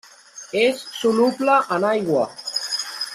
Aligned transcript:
És 0.61 0.79
soluble 1.01 1.59
en 1.77 1.87
aigua. 1.93 2.27